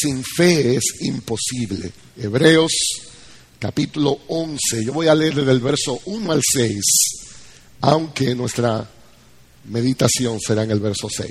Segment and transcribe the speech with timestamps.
[0.00, 1.92] sin fe es imposible.
[2.16, 2.72] Hebreos
[3.58, 6.80] capítulo 11, yo voy a leer desde el verso 1 al 6,
[7.82, 8.88] aunque nuestra
[9.64, 11.30] meditación será en el verso 6.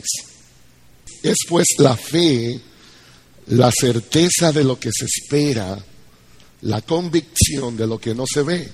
[1.24, 2.60] Es pues la fe,
[3.48, 5.84] la certeza de lo que se espera,
[6.62, 8.70] la convicción de lo que no se ve,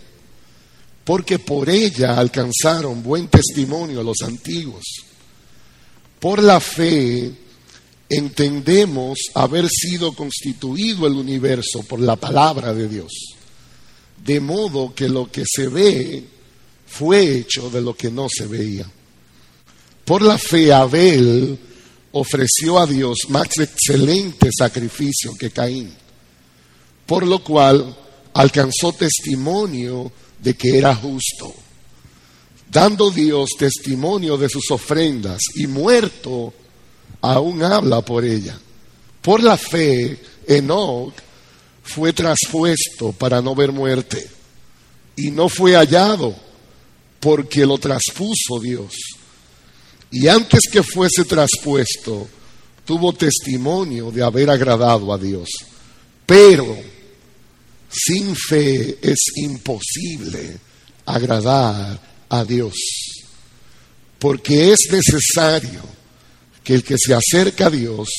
[1.06, 4.84] porque por ella alcanzaron buen testimonio los antiguos.
[6.20, 7.45] Por la fe
[8.10, 13.12] entendemos haber sido constituido el universo por la palabra de Dios,
[14.24, 16.24] de modo que lo que se ve
[16.88, 18.90] fue hecho de lo que no se veía.
[20.06, 21.58] Por la fe Abel
[22.12, 25.92] ofreció a Dios más excelente sacrificio que Caín,
[27.06, 27.96] por lo cual
[28.34, 31.54] alcanzó testimonio de que era justo,
[32.72, 36.54] dando Dios testimonio de sus ofrendas y muerto
[37.34, 38.58] aún habla por ella.
[39.22, 41.14] Por la fe, Enoch
[41.84, 44.28] fue traspuesto para no ver muerte
[45.16, 46.36] y no fue hallado
[47.20, 48.94] porque lo traspuso Dios.
[50.12, 52.28] Y antes que fuese traspuesto,
[52.86, 55.50] tuvo testimonio de haber agradado a Dios.
[56.26, 56.78] Pero
[57.90, 60.58] sin fe es imposible
[61.06, 62.76] agradar a Dios,
[64.20, 65.82] porque es necesario
[66.66, 68.10] que el que se acerca a Dios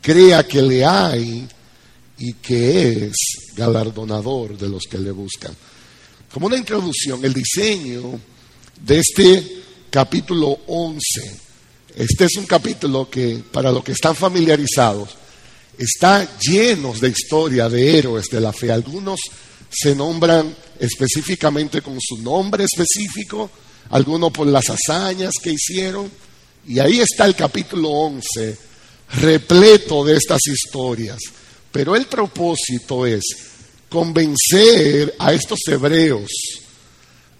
[0.00, 1.48] crea que le hay
[2.18, 3.16] y que es
[3.56, 5.54] galardonador de los que le buscan.
[6.32, 8.20] Como una introducción, el diseño
[8.80, 11.40] de este capítulo 11,
[11.96, 15.10] este es un capítulo que para los que están familiarizados,
[15.76, 18.70] está lleno de historia de héroes de la fe.
[18.70, 19.18] Algunos
[19.68, 23.50] se nombran específicamente con su nombre específico,
[23.90, 26.08] algunos por las hazañas que hicieron,
[26.66, 28.58] y ahí está el capítulo 11,
[29.20, 31.18] repleto de estas historias.
[31.70, 33.22] Pero el propósito es
[33.88, 36.30] convencer a estos hebreos,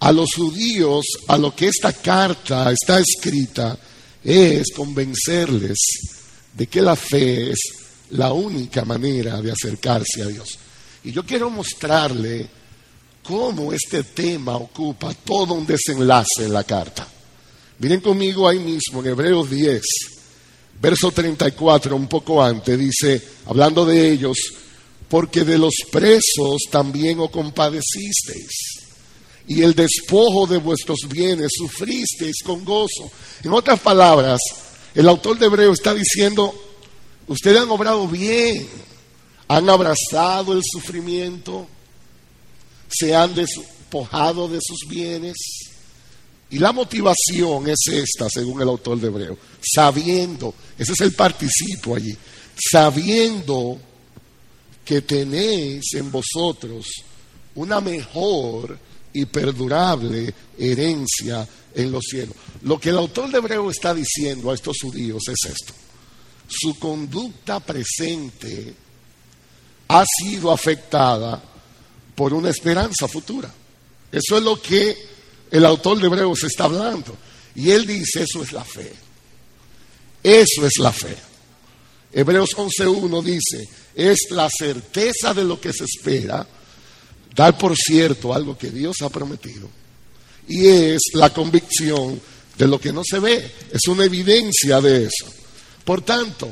[0.00, 3.78] a los judíos, a lo que esta carta está escrita,
[4.24, 5.78] es convencerles
[6.52, 7.58] de que la fe es
[8.10, 10.58] la única manera de acercarse a Dios.
[11.04, 12.48] Y yo quiero mostrarle
[13.22, 17.06] cómo este tema ocupa todo un desenlace en la carta.
[17.82, 19.82] Miren conmigo ahí mismo en Hebreos 10,
[20.80, 24.38] verso 34, un poco antes, dice, hablando de ellos,
[25.08, 28.52] porque de los presos también os compadecisteis,
[29.48, 33.10] y el despojo de vuestros bienes sufristeis con gozo.
[33.42, 34.38] En otras palabras,
[34.94, 36.54] el autor de Hebreo está diciendo,
[37.26, 38.68] ustedes han obrado bien,
[39.48, 41.66] han abrazado el sufrimiento,
[42.88, 45.71] se han despojado de sus bienes
[46.52, 51.96] y la motivación es esta, según el autor de Hebreo, sabiendo, ese es el participo
[51.96, 52.14] allí,
[52.70, 53.80] sabiendo
[54.84, 56.86] que tenéis en vosotros
[57.54, 58.78] una mejor
[59.14, 62.36] y perdurable herencia en los cielos.
[62.60, 65.72] Lo que el autor de Hebreo está diciendo a estos judíos es esto.
[66.46, 68.74] Su conducta presente
[69.88, 71.42] ha sido afectada
[72.14, 73.50] por una esperanza futura.
[74.12, 75.11] Eso es lo que
[75.52, 77.14] el autor de Hebreos está hablando.
[77.54, 78.90] Y él dice, eso es la fe.
[80.22, 81.14] Eso es la fe.
[82.10, 86.46] Hebreos 11.1 dice, es la certeza de lo que se espera,
[87.36, 89.68] dar por cierto algo que Dios ha prometido.
[90.48, 92.18] Y es la convicción
[92.56, 93.52] de lo que no se ve.
[93.70, 95.26] Es una evidencia de eso.
[95.84, 96.48] Por tanto,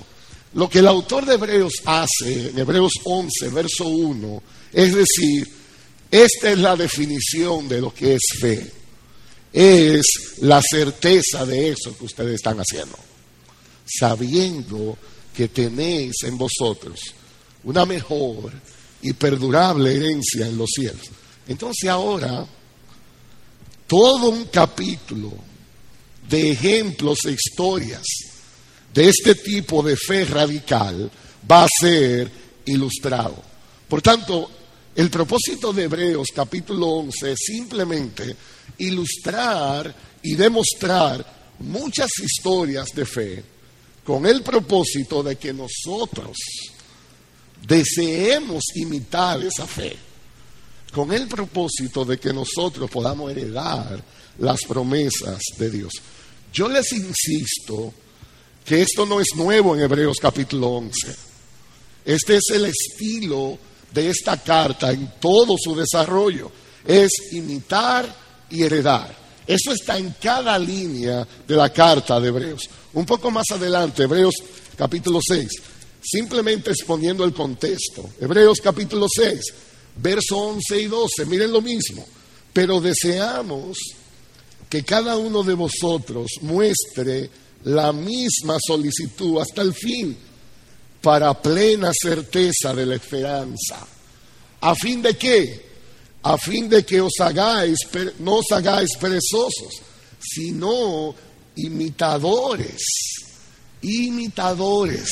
[0.52, 4.42] lo que el autor de Hebreos hace en Hebreos 11, verso 1,
[4.74, 5.48] es decir,
[6.10, 8.79] esta es la definición de lo que es fe
[9.52, 12.96] es la certeza de eso que ustedes están haciendo,
[13.84, 14.96] sabiendo
[15.34, 17.00] que tenéis en vosotros
[17.64, 18.52] una mejor
[19.02, 21.06] y perdurable herencia en los cielos.
[21.48, 22.46] Entonces ahora,
[23.86, 25.32] todo un capítulo
[26.28, 28.02] de ejemplos e historias
[28.94, 31.10] de este tipo de fe radical
[31.50, 32.30] va a ser
[32.66, 33.42] ilustrado.
[33.88, 34.50] Por tanto,
[34.94, 38.36] el propósito de Hebreos capítulo 11 es simplemente
[38.78, 43.44] ilustrar y demostrar muchas historias de fe
[44.04, 46.36] con el propósito de que nosotros
[47.66, 49.96] deseemos imitar esa fe,
[50.92, 54.02] con el propósito de que nosotros podamos heredar
[54.38, 55.92] las promesas de Dios.
[56.52, 57.92] Yo les insisto
[58.64, 61.16] que esto no es nuevo en Hebreos capítulo 11.
[62.04, 63.58] Este es el estilo
[63.92, 66.50] de esta carta en todo su desarrollo.
[66.86, 68.14] Es imitar
[68.50, 69.16] y heredar.
[69.46, 72.68] Eso está en cada línea de la carta de Hebreos.
[72.94, 74.34] Un poco más adelante, Hebreos
[74.76, 75.48] capítulo 6,
[76.02, 78.10] simplemente exponiendo el contexto.
[78.20, 79.40] Hebreos capítulo 6,
[79.96, 82.06] verso 11 y 12, miren lo mismo.
[82.52, 83.78] Pero deseamos
[84.68, 87.28] que cada uno de vosotros muestre
[87.64, 90.16] la misma solicitud hasta el fin,
[91.00, 93.86] para plena certeza de la esperanza.
[94.60, 95.70] ¿A fin de qué?
[96.22, 97.78] A fin de que os hagáis,
[98.18, 99.80] no os hagáis perezosos,
[100.20, 101.14] sino
[101.56, 102.82] imitadores,
[103.82, 105.10] imitadores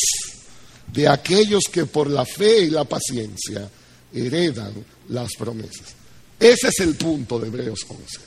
[0.93, 3.71] de aquellos que por la fe y la paciencia
[4.13, 5.95] heredan las promesas.
[6.39, 8.21] Ese es el punto de Hebreos 11.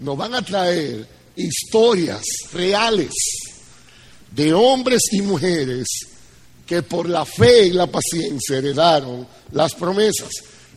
[0.00, 1.06] Nos van a traer
[1.36, 3.12] historias reales
[4.30, 5.86] de hombres y mujeres
[6.66, 10.30] que por la fe y la paciencia heredaron las promesas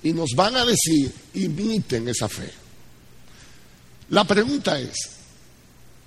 [0.04, 2.50] y nos van a decir, imiten esa fe.
[4.10, 4.96] La pregunta es,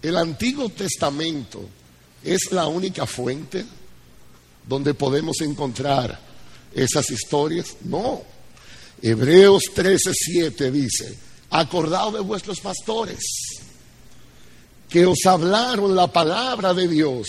[0.00, 1.68] ¿el Antiguo Testamento
[2.22, 3.64] es la única fuente
[4.66, 6.18] donde podemos encontrar
[6.72, 7.76] esas historias?
[7.84, 8.22] No.
[9.02, 11.18] Hebreos 13:7 dice,
[11.50, 13.24] acordado de vuestros pastores
[14.88, 17.26] que os hablaron la palabra de Dios,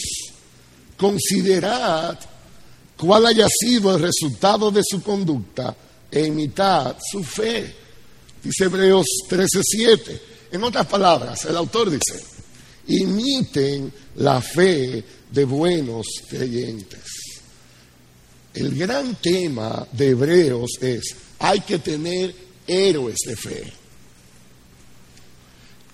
[0.98, 2.20] considerad
[2.98, 5.76] cuál haya sido el resultado de su conducta
[6.10, 7.74] e imitad su fe.
[8.44, 10.22] Dice Hebreos 13:7.
[10.52, 12.24] En otras palabras, el autor dice,
[12.88, 17.02] imiten la fe de buenos creyentes.
[18.54, 22.36] El gran tema de Hebreos es, hay que tener
[22.68, 23.74] héroes de fe.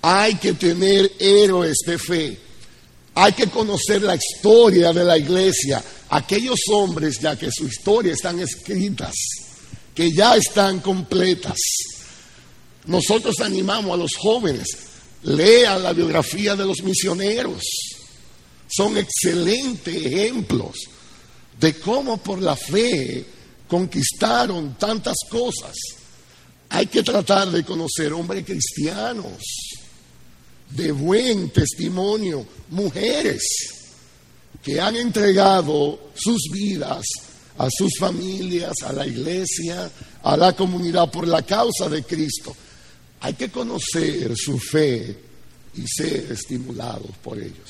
[0.02, 2.38] Hay que tener héroes de fe.
[3.16, 5.82] Hay que conocer la historia de la iglesia.
[6.10, 9.14] Aquellos hombres ya que su historia están escritas,
[9.94, 11.60] que ya están completas.
[12.86, 14.68] Nosotros animamos a los jóvenes,
[15.24, 17.64] lean la biografía de los misioneros.
[18.68, 20.78] Son excelentes ejemplos
[21.60, 23.26] de cómo por la fe
[23.68, 25.76] conquistaron tantas cosas.
[26.70, 29.38] Hay que tratar de conocer hombres cristianos
[30.72, 33.79] de buen testimonio, mujeres
[34.64, 37.06] que han entregado sus vidas
[37.60, 39.92] a sus familias, a la iglesia,
[40.24, 42.56] a la comunidad por la causa de Cristo.
[43.22, 45.18] Hay que conocer su fe
[45.76, 47.70] y ser estimulados por ellos.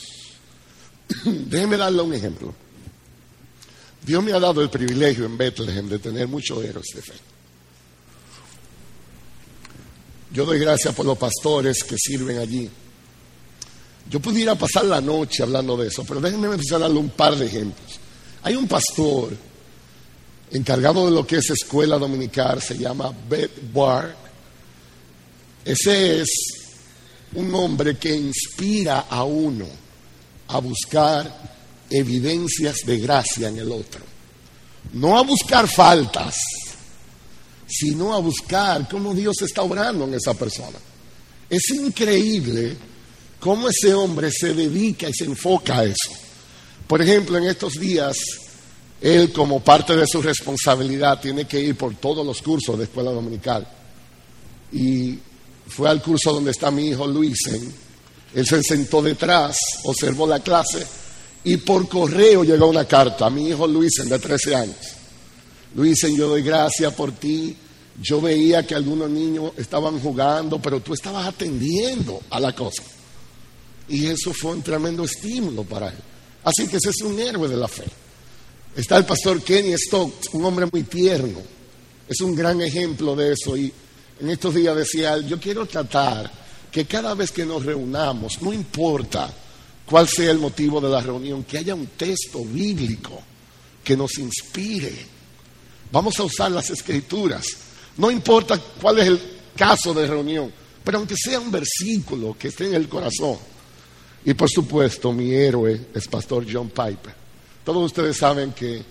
[1.25, 2.53] Déjenme darle un ejemplo.
[4.05, 7.13] Dios me ha dado el privilegio en Bethlehem de tener muchos héroes de fe.
[10.31, 12.69] Yo doy gracias por los pastores que sirven allí.
[14.09, 17.35] Yo pudiera pasar la noche hablando de eso, pero déjenme empezar a darle un par
[17.35, 17.99] de ejemplos.
[18.41, 19.35] Hay un pastor
[20.51, 24.15] encargado de lo que es escuela dominical, se llama Beth Ward.
[25.63, 26.29] Ese es
[27.35, 29.67] un hombre que inspira a uno
[30.47, 31.51] a buscar
[31.89, 34.01] evidencias de gracia en el otro.
[34.93, 36.35] No a buscar faltas,
[37.67, 40.79] sino a buscar cómo Dios está obrando en esa persona.
[41.47, 42.75] Es increíble
[43.39, 46.11] cómo ese hombre se dedica y se enfoca a eso.
[46.87, 48.17] Por ejemplo, en estos días,
[49.01, 53.11] él como parte de su responsabilidad tiene que ir por todos los cursos de escuela
[53.11, 53.67] dominical.
[54.71, 55.19] Y
[55.67, 57.73] fue al curso donde está mi hijo Luisen.
[58.33, 60.85] Él se sentó detrás, observó la clase
[61.43, 64.77] y por correo llegó una carta a mi hijo Luisen de 13 años.
[65.75, 67.55] Luisen, yo doy gracias por ti.
[68.01, 72.83] Yo veía que algunos niños estaban jugando, pero tú estabas atendiendo a la cosa.
[73.89, 75.97] Y eso fue un tremendo estímulo para él.
[76.43, 77.85] Así que ese es un héroe de la fe.
[78.75, 81.41] Está el pastor Kenny Stokes, un hombre muy tierno.
[82.07, 83.57] Es un gran ejemplo de eso.
[83.57, 83.73] Y
[84.21, 86.31] en estos días decía, yo quiero tratar
[86.71, 89.33] que cada vez que nos reunamos, no importa
[89.85, 93.21] cuál sea el motivo de la reunión, que haya un texto bíblico
[93.83, 94.93] que nos inspire.
[95.91, 97.45] Vamos a usar las escrituras.
[97.97, 99.21] No importa cuál es el
[99.55, 100.53] caso de reunión,
[100.83, 103.37] pero aunque sea un versículo que esté en el corazón
[104.25, 107.13] y por supuesto, mi héroe es Pastor John Piper.
[107.63, 108.83] Todos ustedes saben que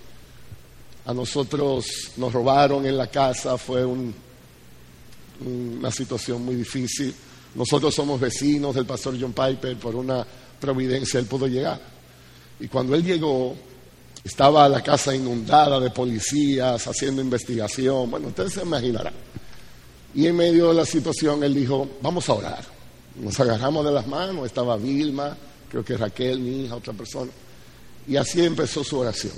[1.05, 4.13] a nosotros nos robaron en la casa, fue una
[5.91, 7.15] situación muy difícil.
[7.55, 10.27] Nosotros somos vecinos del Pastor John Piper, por una
[10.61, 11.81] providencia él pudo llegar.
[12.61, 13.57] Y cuando él llegó,
[14.25, 18.11] estaba la casa inundada de policías haciendo investigación.
[18.11, 19.15] Bueno, ustedes se imaginarán.
[20.15, 22.78] Y en medio de la situación él dijo, vamos a orar.
[23.21, 25.37] Nos agarramos de las manos, estaba Vilma,
[25.69, 27.31] creo que Raquel, mi hija, otra persona.
[28.07, 29.35] Y así empezó su oración.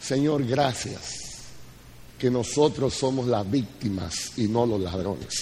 [0.00, 1.18] Señor, gracias
[2.18, 5.34] que nosotros somos las víctimas y no los ladrones.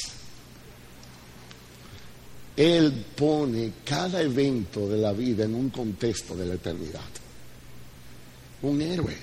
[2.57, 7.01] Él pone cada evento de la vida en un contexto de la eternidad.
[8.63, 9.17] un héroe,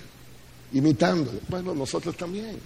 [0.73, 1.39] imitándole.
[1.47, 2.59] Bueno, nosotros también.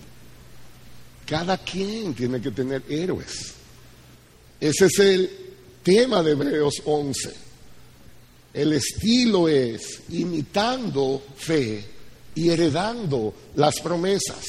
[1.26, 3.54] Cada quien tiene que tener héroes.
[4.64, 5.30] Ese es el
[5.84, 7.34] tema de Hebreos 11.
[8.54, 11.84] El estilo es imitando fe
[12.34, 14.46] y heredando las promesas.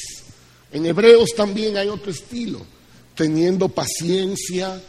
[0.71, 2.61] En Hebreos también hay otro estilo,
[3.13, 4.81] teniendo paciencia,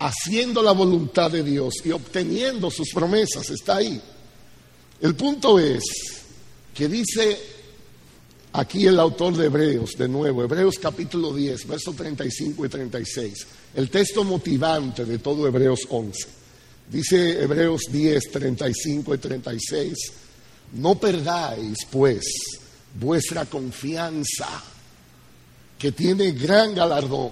[0.00, 3.48] haciendo la voluntad de Dios y obteniendo sus promesas.
[3.48, 3.98] Está ahí.
[5.00, 5.82] El punto es
[6.74, 7.38] que dice
[8.52, 13.90] aquí el autor de Hebreos, de nuevo, Hebreos capítulo 10, versos 35 y 36, el
[13.90, 16.28] texto motivante de todo Hebreos 11.
[16.90, 19.94] Dice Hebreos 10, 35 y 36,
[20.74, 22.24] no perdáis pues
[22.98, 24.48] vuestra confianza,
[25.78, 27.30] que tiene gran galardón,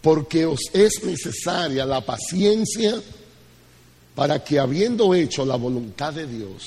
[0.00, 3.00] porque os es necesaria la paciencia
[4.14, 6.62] para que habiendo hecho la voluntad de Dios,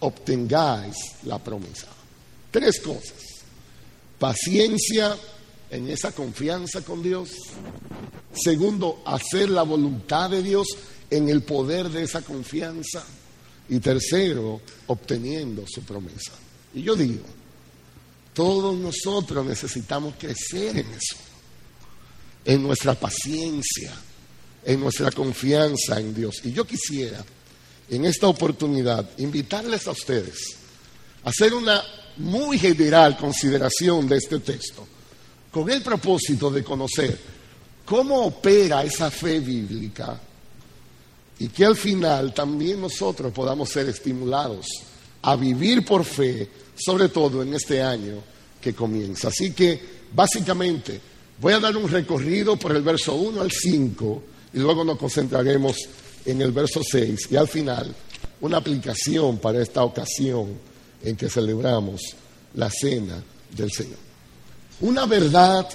[0.00, 1.88] obtengáis la promesa.
[2.50, 3.14] Tres cosas.
[4.18, 5.16] Paciencia
[5.70, 7.30] en esa confianza con Dios.
[8.34, 10.68] Segundo, hacer la voluntad de Dios
[11.10, 13.04] en el poder de esa confianza.
[13.68, 16.32] Y tercero, obteniendo su promesa.
[16.74, 17.24] Y yo digo,
[18.34, 21.16] todos nosotros necesitamos crecer en eso,
[22.44, 23.92] en nuestra paciencia,
[24.64, 26.40] en nuestra confianza en Dios.
[26.44, 27.24] Y yo quisiera,
[27.88, 30.56] en esta oportunidad, invitarles a ustedes
[31.24, 31.82] a hacer una
[32.16, 34.86] muy general consideración de este texto,
[35.50, 37.18] con el propósito de conocer
[37.84, 40.20] cómo opera esa fe bíblica
[41.38, 44.66] y que al final también nosotros podamos ser estimulados
[45.22, 48.22] a vivir por fe, sobre todo en este año
[48.60, 49.28] que comienza.
[49.28, 49.80] Así que,
[50.14, 51.00] básicamente,
[51.40, 55.76] voy a dar un recorrido por el verso 1 al 5 y luego nos concentraremos
[56.26, 57.94] en el verso 6 y al final
[58.42, 60.58] una aplicación para esta ocasión
[61.02, 62.02] en que celebramos
[62.54, 63.22] la cena
[63.56, 64.09] del Señor.
[64.80, 65.68] Una verdad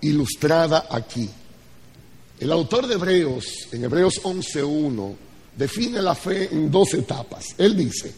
[0.00, 1.28] ilustrada aquí.
[2.40, 5.14] El autor de Hebreos, en Hebreos 11.1,
[5.56, 7.44] define la fe en dos etapas.
[7.56, 8.12] Él dice,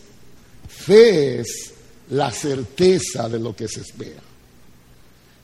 [0.67, 1.73] fe es
[2.11, 4.23] la certeza de lo que se espera.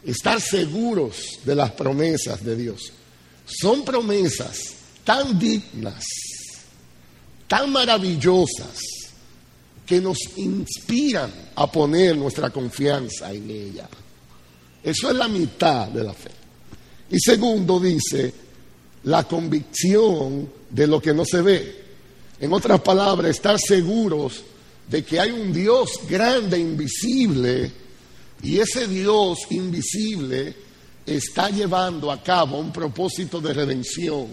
[0.05, 2.91] Estar seguros de las promesas de Dios.
[3.45, 6.05] Son promesas tan dignas,
[7.47, 8.81] tan maravillosas,
[9.85, 13.89] que nos inspiran a poner nuestra confianza en ella.
[14.83, 16.31] Eso es la mitad de la fe.
[17.11, 18.33] Y segundo dice,
[19.05, 21.81] la convicción de lo que no se ve.
[22.41, 24.43] En otras palabras, estar seguros
[24.89, 27.71] de que hay un Dios grande, invisible,
[28.43, 30.55] y ese Dios invisible
[31.05, 34.29] está llevando a cabo un propósito de redención,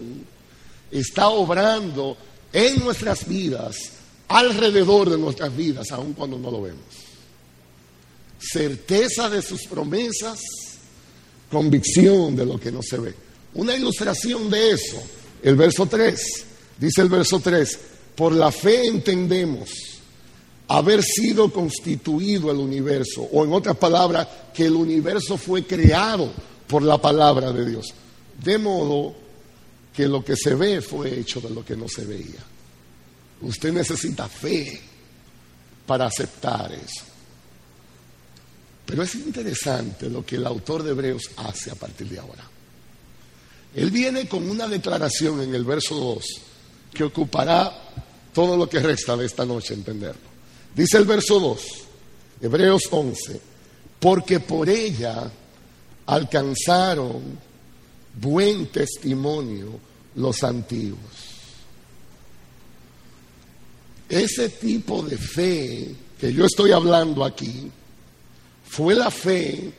[0.92, 2.16] está obrando
[2.54, 3.75] en nuestras vidas
[4.30, 7.07] alrededor de nuestras vidas, aun cuando no lo vemos.
[8.39, 10.39] Certeza de sus promesas,
[11.50, 13.13] convicción de lo que no se ve.
[13.56, 15.01] Una ilustración de eso,
[15.41, 16.46] el verso 3,
[16.77, 17.79] dice el verso 3,
[18.15, 19.70] por la fe entendemos
[20.67, 26.32] haber sido constituido el universo, o en otras palabras, que el universo fue creado
[26.67, 27.94] por la palabra de Dios.
[28.44, 29.15] De modo
[29.96, 32.44] que lo que se ve fue hecho de lo que no se veía.
[33.41, 34.79] Usted necesita fe
[35.86, 37.06] para aceptar eso.
[38.88, 42.50] Pero es interesante lo que el autor de Hebreos hace a partir de ahora.
[43.75, 46.25] Él viene con una declaración en el verso 2
[46.94, 47.72] que ocupará
[48.34, 50.29] todo lo que resta de esta noche entenderlo.
[50.74, 51.62] Dice el verso 2,
[52.41, 53.41] Hebreos 11,
[54.00, 55.29] porque por ella
[56.06, 57.22] alcanzaron
[58.22, 59.79] buen testimonio
[60.15, 61.27] los antiguos.
[64.08, 67.70] Ese tipo de fe que yo estoy hablando aquí
[68.67, 69.71] fue la fe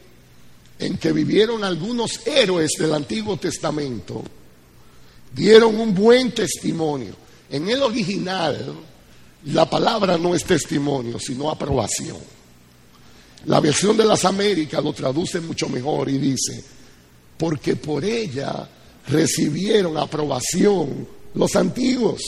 [0.79, 4.23] en que vivieron algunos héroes del Antiguo Testamento,
[5.35, 7.15] dieron un buen testimonio.
[7.51, 8.75] En el original,
[9.47, 12.19] la palabra no es testimonio, sino aprobación.
[13.47, 16.65] La versión de las Américas lo traduce mucho mejor y dice,
[17.37, 18.69] porque por ella
[19.07, 22.23] recibieron aprobación los antiguos.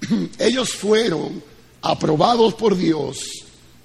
[0.38, 1.42] ellos fueron
[1.82, 3.18] aprobados por Dios,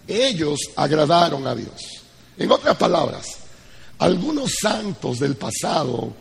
[0.08, 2.04] ellos agradaron a Dios.
[2.38, 3.26] En otras palabras,
[4.00, 6.14] algunos santos del pasado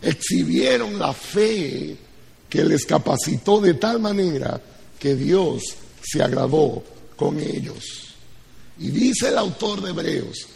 [0.00, 1.96] exhibieron la fe
[2.48, 4.60] que les capacitó de tal manera
[4.98, 5.62] que Dios
[6.02, 6.82] se agradó
[7.16, 7.84] con ellos.
[8.78, 10.46] Y dice el autor de Hebreos,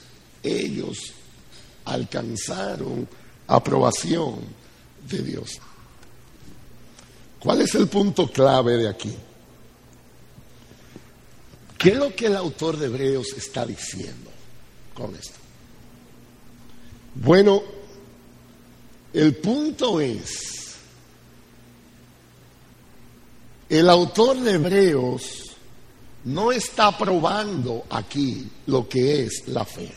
[0.43, 1.13] ellos
[1.85, 3.09] alcanzaron
[3.47, 4.41] aprobación
[5.09, 5.59] de Dios.
[7.39, 9.15] ¿Cuál es el punto clave de aquí?
[11.87, 14.29] ¿Qué es lo que el autor de Hebreos está diciendo
[14.93, 15.39] con esto?
[17.15, 17.63] Bueno,
[19.13, 20.75] el punto es,
[23.69, 25.57] el autor de Hebreos
[26.25, 29.93] no está probando aquí lo que es la fe.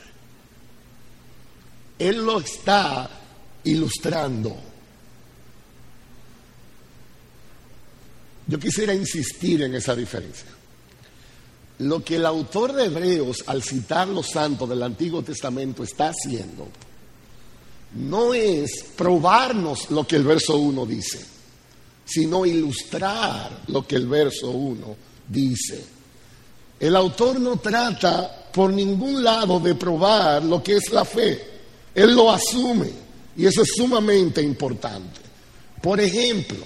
[1.97, 3.09] Él lo está
[3.63, 4.55] ilustrando.
[8.45, 10.58] Yo quisiera insistir en esa diferencia.
[11.79, 16.67] Lo que el autor de Hebreos, al citar los santos del Antiguo Testamento, está haciendo,
[17.95, 21.25] no es probarnos lo que el verso 1 dice,
[22.05, 24.95] sino ilustrar lo que el verso 1
[25.27, 25.85] dice.
[26.79, 31.47] El autor no trata por ningún lado de probar lo que es la fe.
[31.95, 32.91] Él lo asume
[33.35, 35.21] y eso es sumamente importante.
[35.81, 36.57] Por ejemplo,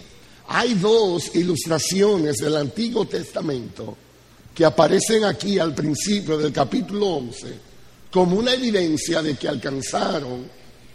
[0.48, 3.98] hay dos ilustraciones del Antiguo Testamento
[4.54, 7.74] que aparecen aquí al principio del capítulo 11
[8.12, 10.46] como una evidencia de que alcanzaron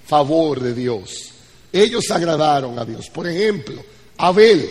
[0.06, 1.30] favor de Dios.
[1.72, 3.10] Ellos agradaron a Dios.
[3.10, 3.82] Por ejemplo,
[4.16, 4.68] Abel.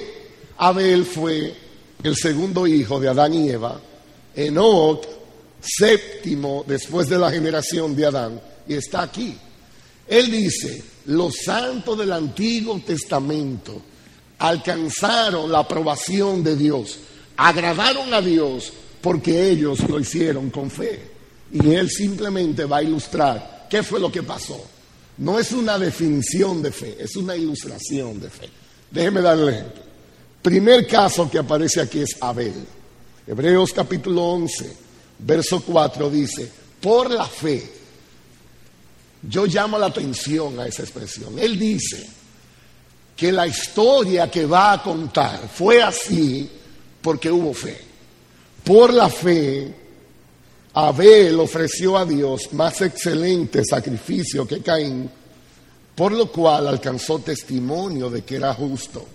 [0.57, 1.53] Abel fue
[2.01, 3.79] el segundo hijo de Adán y Eva
[4.37, 5.03] Enoch,
[5.59, 9.35] séptimo después de la generación de Adán, y está aquí.
[10.07, 13.81] Él dice, los santos del Antiguo Testamento
[14.37, 16.97] alcanzaron la aprobación de Dios,
[17.37, 20.99] agradaron a Dios porque ellos lo hicieron con fe.
[21.51, 24.61] Y él simplemente va a ilustrar qué fue lo que pasó.
[25.19, 28.49] No es una definición de fe, es una ilustración de fe.
[28.91, 29.81] Déjeme darle el ejemplo.
[30.41, 32.53] Primer caso que aparece aquí es Abel.
[33.25, 34.77] Hebreos capítulo 11,
[35.19, 36.49] verso 4 dice,
[36.81, 37.71] por la fe,
[39.23, 41.37] yo llamo la atención a esa expresión.
[41.39, 42.07] Él dice
[43.15, 46.49] que la historia que va a contar fue así
[47.07, 47.77] porque hubo fe.
[48.65, 49.73] Por la fe,
[50.73, 55.09] Abel ofreció a Dios más excelente sacrificio que Caín,
[55.95, 59.05] por lo cual alcanzó testimonio de que era justo.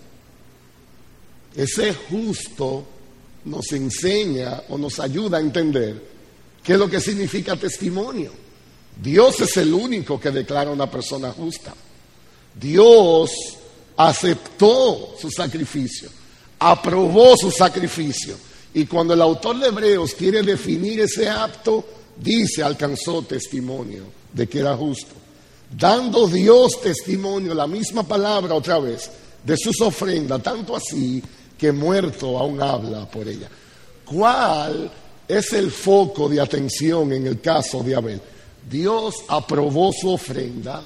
[1.55, 2.83] Ese justo
[3.45, 6.01] nos enseña o nos ayuda a entender
[6.63, 8.31] qué es lo que significa testimonio.
[9.03, 11.75] Dios es el único que declara una persona justa.
[12.59, 13.29] Dios
[13.97, 16.09] aceptó su sacrificio,
[16.71, 18.37] aprobó su sacrificio.
[18.73, 21.83] Y cuando el autor de Hebreos quiere definir ese acto,
[22.17, 25.13] dice, alcanzó testimonio de que era justo.
[25.69, 29.09] Dando Dios testimonio, la misma palabra otra vez,
[29.43, 31.21] de sus ofrendas, tanto así
[31.57, 33.49] que muerto aún habla por ella.
[34.05, 34.89] ¿Cuál
[35.27, 38.21] es el foco de atención en el caso de Abel?
[38.69, 40.81] Dios aprobó su ofrenda,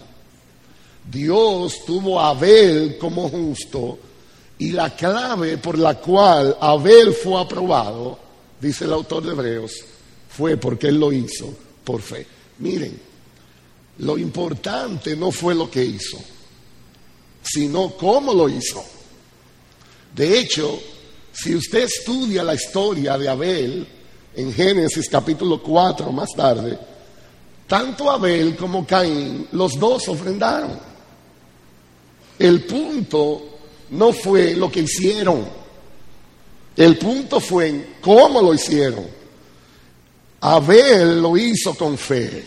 [1.09, 3.99] Dios tuvo a Abel como justo
[4.59, 8.17] y la clave por la cual Abel fue aprobado,
[8.59, 9.71] dice el autor de Hebreos,
[10.29, 12.25] fue porque él lo hizo por fe.
[12.59, 12.99] Miren,
[13.99, 16.17] lo importante no fue lo que hizo,
[17.41, 18.83] sino cómo lo hizo.
[20.15, 20.79] De hecho,
[21.31, 23.87] si usted estudia la historia de Abel
[24.35, 26.77] en Génesis capítulo 4 más tarde,
[27.67, 30.79] tanto Abel como Caín, los dos ofrendaron.
[32.39, 33.56] El punto
[33.91, 35.47] no fue lo que hicieron,
[36.75, 39.05] el punto fue en cómo lo hicieron.
[40.41, 42.45] Abel lo hizo con fe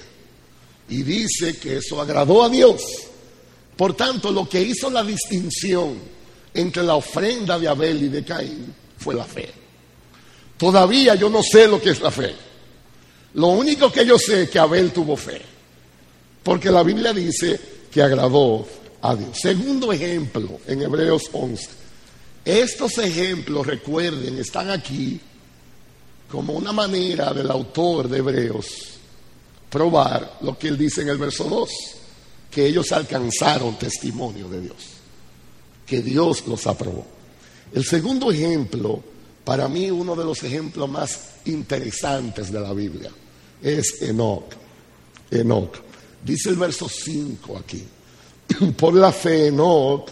[0.89, 2.83] y dice que eso agradó a Dios.
[3.77, 5.99] Por tanto, lo que hizo la distinción
[6.55, 9.51] entre la ofrenda de Abel y de Caín fue la fe.
[10.57, 12.35] Todavía yo no sé lo que es la fe.
[13.35, 15.41] Lo único que yo sé es que Abel tuvo fe.
[16.43, 17.59] Porque la Biblia dice
[17.91, 18.67] que agradó
[19.03, 19.17] a.
[19.33, 21.69] Segundo ejemplo en Hebreos 11.
[22.45, 25.21] Estos ejemplos, recuerden, están aquí
[26.31, 28.67] como una manera del autor de Hebreos
[29.69, 31.71] probar lo que él dice en el verso 2,
[32.51, 35.01] que ellos alcanzaron testimonio de Dios
[35.91, 37.05] que Dios los aprobó.
[37.75, 39.03] El segundo ejemplo,
[39.45, 43.11] para mí uno de los ejemplos más interesantes de la Biblia,
[43.61, 44.55] es Enoch.
[45.33, 45.79] Enoch.
[46.25, 47.83] Dice el verso 5 aquí.
[48.77, 50.11] Por la fe Enoch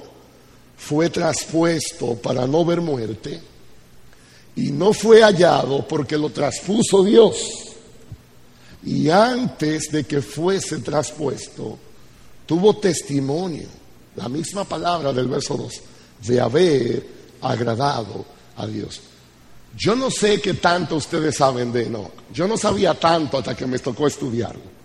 [0.77, 3.41] fue traspuesto para no ver muerte
[4.57, 7.37] y no fue hallado porque lo traspuso Dios.
[8.85, 11.79] Y antes de que fuese traspuesto,
[12.47, 13.67] tuvo testimonio
[14.17, 15.75] la misma palabra del verso 2,
[16.27, 17.07] de haber
[17.41, 18.25] agradado
[18.57, 19.01] a Dios.
[19.77, 22.11] Yo no sé qué tanto ustedes saben de Enoch.
[22.33, 24.79] Yo no sabía tanto hasta que me tocó estudiarlo.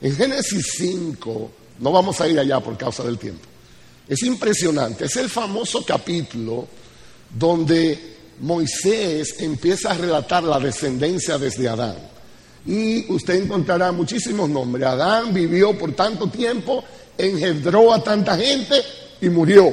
[0.00, 1.50] En Génesis 5,
[1.82, 3.44] no vamos a ir allá por causa del tiempo.
[4.08, 5.06] Es impresionante.
[5.06, 6.68] Es el famoso capítulo
[7.28, 7.98] donde
[8.38, 11.96] Moisés empieza a relatar la descendencia desde Adán.
[12.66, 14.86] Y usted encontrará muchísimos nombres.
[14.86, 16.84] Adán vivió por tanto tiempo,
[17.18, 18.76] engendró a tanta gente
[19.20, 19.72] y murió.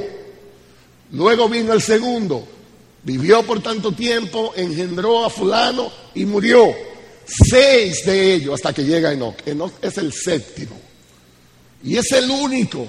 [1.11, 2.43] Luego vino el segundo,
[3.03, 6.73] vivió por tanto tiempo, engendró a fulano y murió.
[7.23, 9.35] Seis de ellos hasta que llega Enoch.
[9.45, 10.88] Enoch es el séptimo.
[11.83, 12.87] Y es el único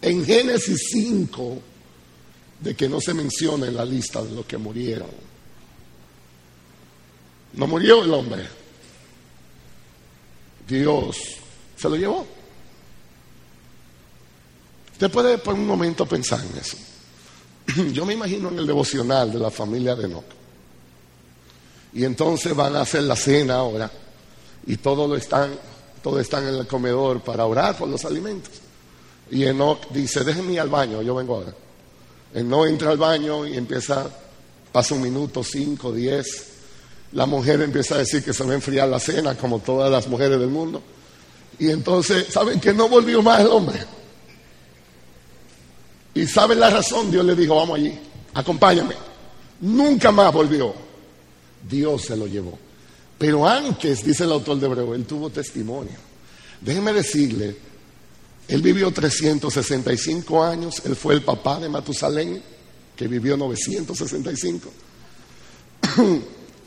[0.00, 1.58] en Génesis 5
[2.60, 5.10] de que no se menciona en la lista de los que murieron.
[7.54, 8.48] No murió el hombre.
[10.66, 11.16] Dios
[11.76, 12.26] se lo llevó.
[14.92, 16.76] Usted puede por un momento pensar en eso.
[17.92, 20.24] Yo me imagino en el devocional de la familia de Enoch.
[21.94, 23.90] Y entonces van a hacer la cena ahora
[24.66, 25.52] y todos lo están,
[26.02, 28.52] todos están en el comedor para orar por los alimentos.
[29.30, 31.54] Y Enoch dice, déjenme ir al baño, yo vengo ahora.
[32.34, 34.06] Enoch entra al baño y empieza,
[34.70, 36.48] pasa un minuto, cinco, diez.
[37.12, 40.08] La mujer empieza a decir que se va a enfriar la cena, como todas las
[40.08, 40.82] mujeres del mundo.
[41.58, 43.80] Y entonces, ¿saben que no volvió más el hombre?
[46.14, 47.10] Y ¿saben la razón?
[47.10, 47.98] Dios le dijo, vamos allí,
[48.34, 48.94] acompáñame.
[49.60, 50.74] Nunca más volvió.
[51.68, 52.58] Dios se lo llevó.
[53.22, 55.94] Pero antes, dice el autor de Hebreo, él tuvo testimonio.
[56.60, 57.56] Déjeme decirle,
[58.48, 62.42] él vivió 365 años, él fue el papá de Matusalén,
[62.96, 64.72] que vivió 965.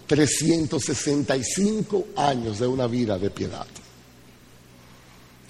[0.08, 3.68] 365 años de una vida de piedad.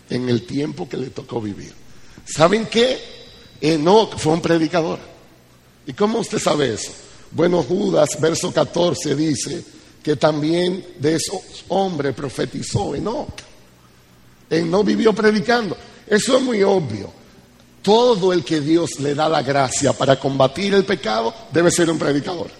[0.09, 1.71] En el tiempo que le tocó vivir.
[2.25, 2.97] ¿Saben qué?
[3.61, 4.97] Enoch fue un predicador.
[5.85, 6.91] ¿Y cómo usted sabe eso?
[7.29, 13.41] Bueno, Judas, verso 14, dice que también de esos hombres profetizó Enoch.
[14.47, 15.75] Enoch vivió predicando.
[16.05, 17.11] Eso es muy obvio.
[17.81, 21.97] Todo el que Dios le da la gracia para combatir el pecado debe ser un
[21.97, 22.51] predicador.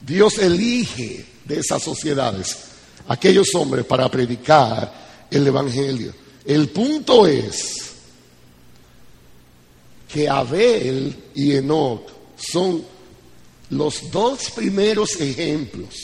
[0.00, 2.58] Dios elige de esas sociedades
[3.06, 6.12] aquellos hombres para predicar el Evangelio.
[6.44, 7.92] El punto es
[10.08, 12.91] que Abel y Enoch son
[13.72, 15.94] los dos primeros ejemplos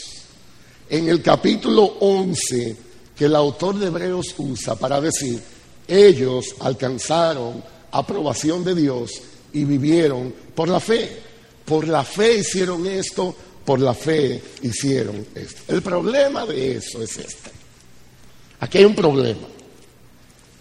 [0.89, 2.75] en el capítulo 11
[3.15, 5.39] que el autor de Hebreos usa para decir,
[5.87, 9.21] ellos alcanzaron aprobación de Dios
[9.53, 11.21] y vivieron por la fe.
[11.63, 15.61] Por la fe hicieron esto, por la fe hicieron esto.
[15.67, 17.51] El problema de eso es este.
[18.61, 19.47] Aquí hay un problema,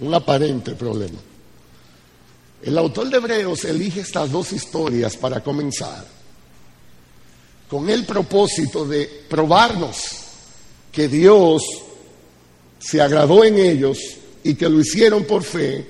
[0.01, 1.19] un aparente problema.
[2.63, 6.18] El autor de Hebreos elige estas dos historias para comenzar
[7.69, 9.97] con el propósito de probarnos
[10.91, 11.63] que Dios
[12.79, 13.99] se agradó en ellos
[14.43, 15.87] y que lo hicieron por fe,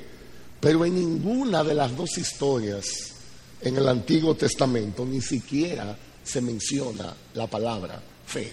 [0.61, 3.13] pero en ninguna de las dos historias
[3.61, 8.53] en el Antiguo Testamento ni siquiera se menciona la palabra fe.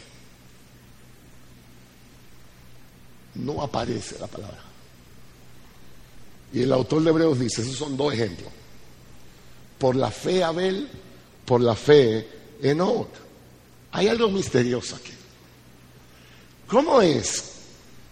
[3.35, 4.63] No aparece la palabra.
[6.53, 8.49] Y el autor de Hebreos dice, esos son dos ejemplos.
[9.77, 10.87] Por la fe Abel,
[11.43, 13.09] por la fe Enoch.
[13.91, 15.13] Hay algo misterioso aquí.
[16.67, 17.51] ¿Cómo es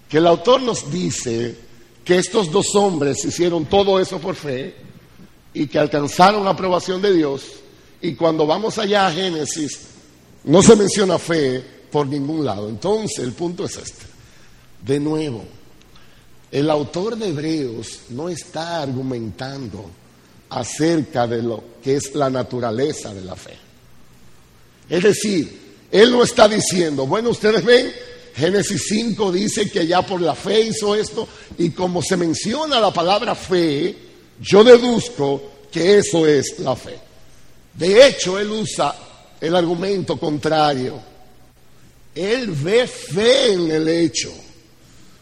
[0.07, 1.55] que el autor nos dice
[2.05, 4.75] que estos dos hombres hicieron todo eso por fe
[5.53, 7.43] y que alcanzaron la aprobación de Dios
[8.01, 9.79] y cuando vamos allá a Génesis
[10.43, 12.69] no se menciona fe por ningún lado?
[12.69, 14.05] Entonces el punto es este.
[14.85, 15.43] De nuevo,
[16.51, 19.89] el autor de Hebreos no está argumentando
[20.49, 23.57] acerca de lo que es la naturaleza de la fe.
[24.89, 27.93] Es decir, él no está diciendo, bueno, ustedes ven,
[28.35, 32.91] Génesis 5 dice que ya por la fe hizo esto, y como se menciona la
[32.91, 33.95] palabra fe,
[34.41, 36.97] yo deduzco que eso es la fe.
[37.73, 38.95] De hecho, él usa
[39.39, 40.99] el argumento contrario.
[42.15, 44.31] Él ve fe en el hecho,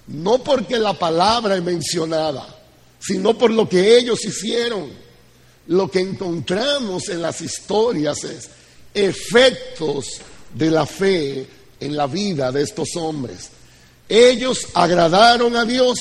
[0.08, 2.46] no porque la palabra es mencionada,
[3.00, 4.90] sino por lo que ellos hicieron.
[5.68, 8.50] Lo que encontramos en las historias es
[8.94, 10.22] efectos
[10.54, 11.48] de la fe
[11.80, 13.50] en la vida de estos hombres.
[14.08, 16.00] Ellos agradaron a Dios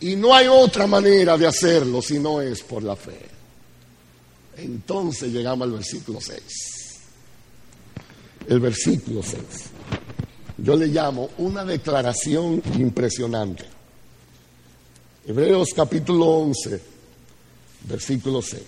[0.00, 3.18] y no hay otra manera de hacerlo si no es por la fe.
[4.56, 6.40] Entonces llegamos al versículo 6.
[8.48, 9.40] El versículo 6.
[10.58, 13.64] Yo le llamo una declaración impresionante.
[15.26, 16.80] Hebreos capítulo 11,
[17.88, 18.62] versículo 6.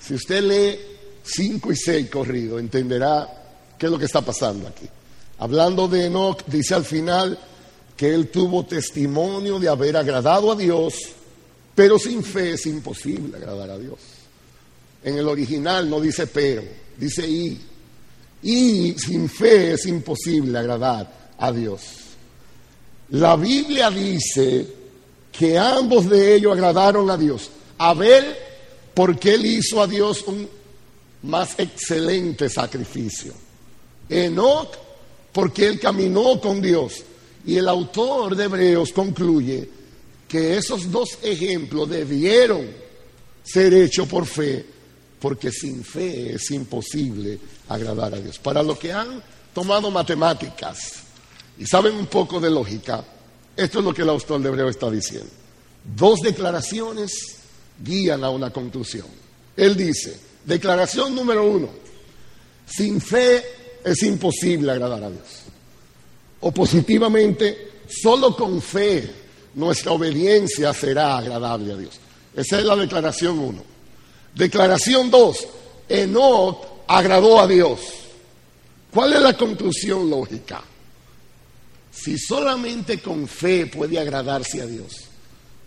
[0.00, 0.97] Si usted lee
[1.28, 3.28] 5 y 6 corrido, entenderá
[3.78, 4.86] qué es lo que está pasando aquí.
[5.38, 7.38] Hablando de Enoch, dice al final
[7.96, 10.94] que él tuvo testimonio de haber agradado a Dios,
[11.74, 13.98] pero sin fe es imposible agradar a Dios.
[15.04, 16.62] en el original no dice pero,
[16.96, 17.60] dice y.
[18.42, 21.82] Y sin fe es imposible agradar a Dios.
[23.10, 24.66] La Biblia dice
[25.32, 27.50] que ambos de ellos agradaron a Dios.
[27.78, 28.34] Abel,
[28.94, 30.48] porque él hizo a Dios un
[31.22, 33.32] más excelente sacrificio.
[34.08, 34.74] Enoch,
[35.32, 37.04] porque él caminó con Dios.
[37.44, 39.68] Y el autor de Hebreos concluye
[40.26, 42.66] que esos dos ejemplos debieron
[43.42, 44.64] ser hechos por fe,
[45.18, 48.38] porque sin fe es imposible agradar a Dios.
[48.38, 49.22] Para los que han
[49.54, 50.78] tomado matemáticas
[51.58, 53.04] y saben un poco de lógica,
[53.56, 55.30] esto es lo que el autor de Hebreos está diciendo.
[55.96, 57.38] Dos declaraciones
[57.82, 59.06] guían a una conclusión.
[59.56, 61.68] Él dice, declaración número uno,
[62.66, 63.44] sin fe
[63.84, 65.42] es imposible agradar a Dios.
[66.40, 69.08] O positivamente, solo con fe
[69.54, 72.00] nuestra obediencia será agradable a Dios.
[72.34, 73.62] Esa es la declaración uno.
[74.34, 75.46] Declaración dos,
[75.88, 77.80] Enoch agradó a Dios.
[78.90, 80.62] ¿Cuál es la conclusión lógica?
[81.92, 84.92] Si solamente con fe puede agradarse a Dios,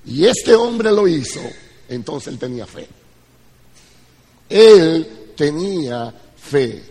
[0.06, 1.41] y este hombre lo hizo,
[1.88, 2.88] entonces él tenía fe.
[4.51, 6.83] Él tenía fe.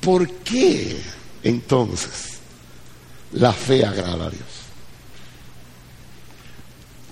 [0.00, 0.96] ¿Por qué
[1.42, 2.38] entonces
[3.32, 4.42] la fe agrada a Dios?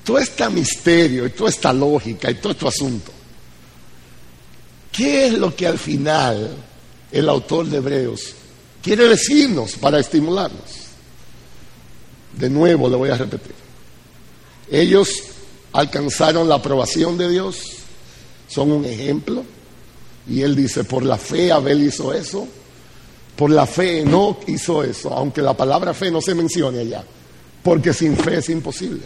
[0.05, 3.11] Todo este misterio y toda esta lógica y todo este asunto,
[4.93, 6.55] ¿qué es lo que al final
[7.11, 8.35] el autor de Hebreos
[8.83, 10.85] quiere decirnos para estimularnos?
[12.35, 13.64] De nuevo le voy a repetir.
[14.71, 15.23] Ellos
[15.73, 17.63] alcanzaron la aprobación de Dios,
[18.49, 19.45] son un ejemplo.
[20.27, 22.47] Y él dice, por la fe Abel hizo eso,
[23.37, 27.05] por la fe no hizo eso, aunque la palabra fe no se mencione allá,
[27.63, 29.03] porque sin fe es imposible.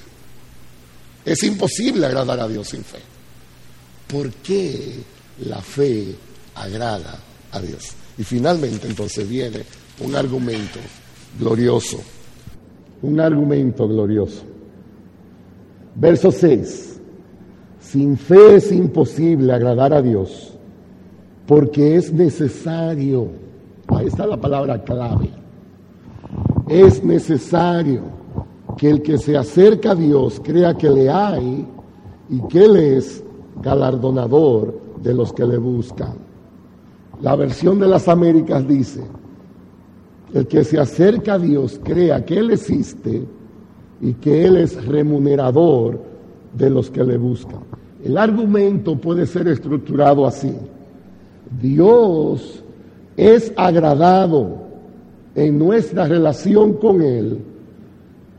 [1.25, 3.01] Es imposible agradar a Dios sin fe.
[4.07, 4.97] ¿Por qué
[5.45, 6.15] la fe
[6.55, 7.19] agrada
[7.53, 7.85] a Dios?
[8.17, 9.65] Y finalmente entonces viene
[10.01, 10.79] un argumento
[11.39, 12.01] glorioso,
[13.03, 14.45] un argumento glorioso.
[15.99, 17.01] Verso 6.
[17.81, 20.57] Sin fe es imposible agradar a Dios,
[21.47, 23.29] porque es necesario,
[23.89, 25.31] ahí está la palabra clave,
[26.69, 28.03] es necesario
[28.77, 31.67] que el que se acerca a Dios crea que le hay
[32.29, 33.25] y que Él es
[33.61, 36.15] galardonador de los que le buscan.
[37.23, 39.03] La versión de las Américas dice,
[40.33, 43.27] el que se acerca a Dios crea que Él existe
[44.01, 46.01] y que Él es remunerador
[46.53, 47.61] de los que le buscan.
[48.05, 50.53] El argumento puede ser estructurado así.
[51.61, 52.63] Dios
[53.17, 54.59] es agradado
[55.35, 57.39] en nuestra relación con Él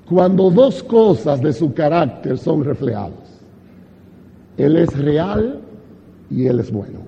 [0.08, 3.14] cuando dos cosas de su carácter son reflejadas.
[4.58, 5.60] Él es real
[6.32, 7.00] y Él es bueno.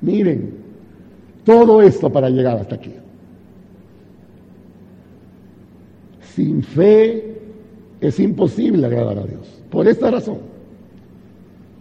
[0.00, 0.54] Miren,
[1.44, 2.92] todo esto para llegar hasta aquí.
[6.34, 7.40] Sin fe
[8.00, 9.62] es imposible agradar a Dios.
[9.70, 10.38] Por esta razón.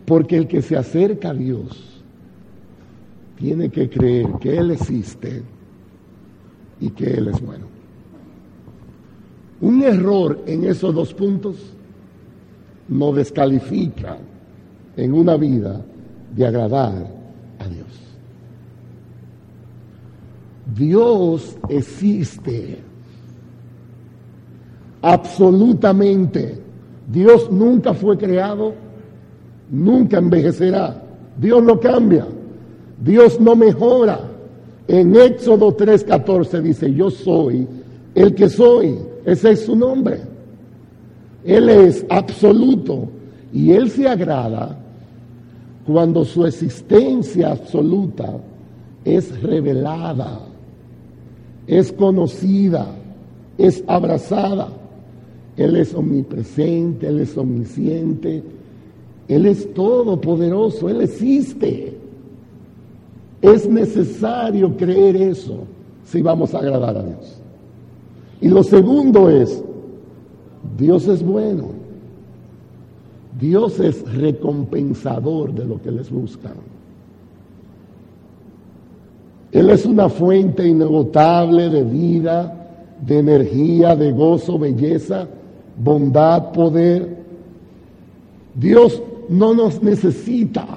[0.06, 2.02] Porque el que se acerca a Dios
[3.38, 5.42] tiene que creer que Él existe
[6.80, 7.66] y que Él es bueno.
[9.62, 11.56] Un error en esos dos puntos
[12.90, 14.18] no descalifica
[14.98, 15.86] en una vida
[16.36, 17.08] de agradar
[17.60, 17.88] a Dios.
[20.76, 22.91] Dios existe
[25.02, 26.58] absolutamente.
[27.12, 28.74] Dios nunca fue creado,
[29.70, 31.02] nunca envejecerá.
[31.38, 32.26] Dios no cambia,
[33.04, 34.20] Dios no mejora.
[34.88, 37.68] En Éxodo 3:14 dice, yo soy
[38.14, 40.22] el que soy, ese es su nombre.
[41.44, 43.08] Él es absoluto
[43.54, 44.78] y Él se agrada
[45.86, 48.38] cuando su existencia absoluta
[49.04, 50.40] es revelada,
[51.66, 52.88] es conocida,
[53.58, 54.70] es abrazada.
[55.64, 58.44] Él es omnipresente, Él es omnisciente,
[59.28, 61.94] Él es todopoderoso, Él existe.
[63.42, 65.66] Es necesario creer eso
[66.04, 67.42] si vamos a agradar a Dios.
[68.42, 69.64] Y lo segundo es,
[70.78, 71.70] Dios es bueno.
[73.40, 76.54] Dios es recompensador de lo que les buscan.
[79.52, 82.70] Él es una fuente inagotable de vida,
[83.06, 85.28] de energía, de gozo, belleza
[85.84, 87.18] bondad, poder.
[88.56, 90.68] Dios no nos necesita.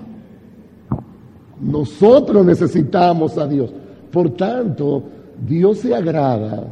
[1.61, 3.71] Nosotros necesitamos a Dios.
[4.11, 5.03] Por tanto,
[5.47, 6.65] Dios se agrada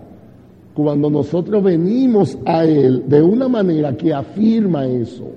[0.75, 5.31] cuando nosotros venimos a Él de una manera que afirma eso,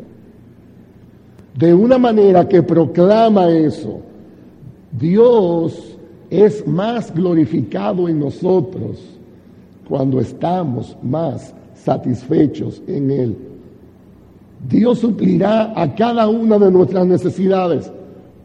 [1.57, 3.99] de una manera que proclama eso,
[4.91, 5.97] Dios
[6.29, 8.99] es más glorificado en nosotros
[9.87, 13.37] cuando estamos más satisfechos en Él.
[14.67, 17.91] Dios suplirá a cada una de nuestras necesidades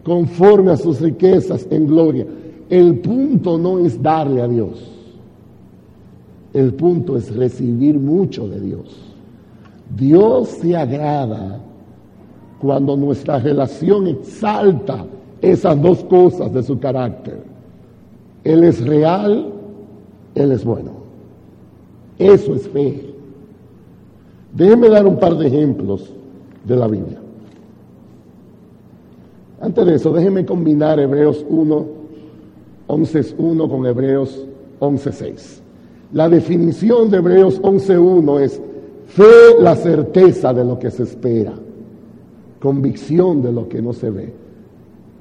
[0.04, 2.26] conforme a sus riquezas en gloria.
[2.68, 4.90] El punto no es darle a Dios.
[6.52, 8.96] El punto es recibir mucho de Dios.
[9.96, 11.60] Dios se agrada
[12.60, 15.06] cuando nuestra relación exalta
[15.40, 17.42] esas dos cosas de su carácter.
[18.44, 19.52] Él es real,
[20.34, 20.90] Él es bueno.
[22.18, 23.09] Eso es fe.
[24.52, 26.12] Déjenme dar un par de ejemplos
[26.64, 27.18] de la Biblia.
[29.60, 31.86] Antes de eso, déjenme combinar Hebreos 1,
[32.88, 34.46] 11.1 con Hebreos
[34.80, 35.60] 11.6.
[36.12, 38.60] La definición de Hebreos 11.1 es
[39.06, 41.52] fe, la certeza de lo que se espera,
[42.58, 44.32] convicción de lo que no se ve.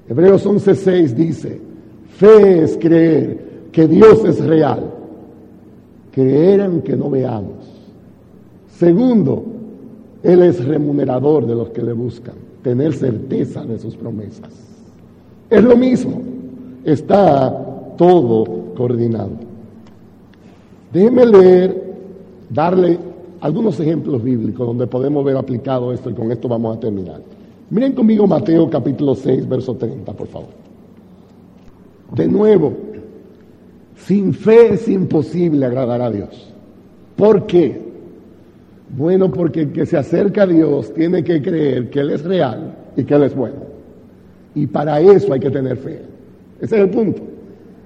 [0.08, 1.62] Hebreos 11.6 dice,
[2.18, 4.92] fe es creer que Dios es real,
[6.12, 7.59] creer en que no veamos.
[8.80, 9.44] Segundo,
[10.24, 14.54] Él es remunerador de los que le buscan, tener certeza de sus promesas.
[15.50, 16.22] Es lo mismo,
[16.86, 17.52] está
[17.98, 18.46] todo
[18.78, 19.32] coordinado.
[20.94, 21.94] Déjeme leer,
[22.50, 22.98] darle
[23.42, 27.22] algunos ejemplos bíblicos donde podemos ver aplicado esto y con esto vamos a terminar.
[27.72, 30.50] Miren conmigo Mateo capítulo 6, verso 30, por favor.
[32.16, 32.72] De nuevo,
[33.98, 36.54] sin fe es imposible agradar a Dios.
[37.18, 37.89] ¿Por qué?
[38.96, 42.76] Bueno, porque el que se acerca a Dios tiene que creer que Él es real
[42.96, 43.58] y que Él es bueno.
[44.56, 46.02] Y para eso hay que tener fe.
[46.60, 47.22] Ese es el punto.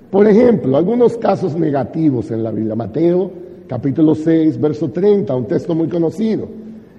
[0.09, 2.75] Por ejemplo, algunos casos negativos en la Biblia.
[2.75, 3.31] Mateo
[3.67, 6.47] capítulo 6, verso 30, un texto muy conocido.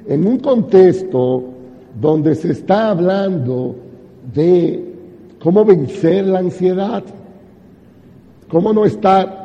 [0.06, 1.44] En un contexto
[2.00, 3.76] donde se está hablando
[4.34, 4.84] de
[5.42, 7.04] cómo vencer la ansiedad,
[8.48, 9.43] cómo no estar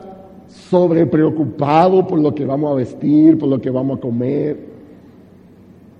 [0.50, 4.58] sobre preocupado por lo que vamos a vestir, por lo que vamos a comer,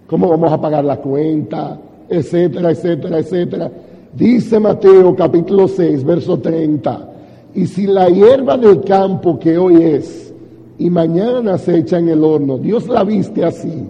[0.08, 3.72] cómo vamos a pagar la cuenta, etcétera, etcétera, etcétera.
[4.14, 7.10] Dice Mateo capítulo 6, verso 30,
[7.54, 10.34] y si la hierba del campo que hoy es
[10.80, 13.86] y mañana se echa en el horno, Dios la viste así,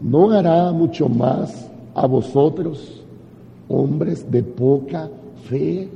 [0.00, 3.02] ¿no hará mucho más a vosotros,
[3.68, 5.08] hombres de poca
[5.48, 5.88] fe?